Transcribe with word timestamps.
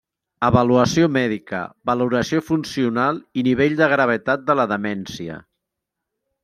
Avaluació 0.45 1.09
mèdica, 1.17 1.59
valoració 1.91 2.41
funcional 2.47 3.21
i 3.43 3.47
nivell 3.49 3.79
de 3.83 3.93
gravetat 3.95 4.49
de 4.51 4.61
la 4.63 4.71
demència. 4.77 5.39